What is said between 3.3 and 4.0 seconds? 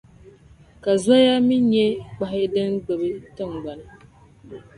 tiŋgbani.